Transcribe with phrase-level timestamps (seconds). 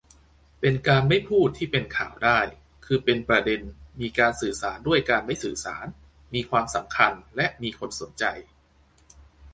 [0.59, 2.39] เป็นการ'ไม่พูด'ที่เป็นข่าวได้
[2.85, 3.61] คือเป็นประเด็น
[4.01, 5.85] มีการสื่อสารด้วยการไม่สื่อสาร
[6.33, 8.25] มีความสำคัญ และมีคนสนใจ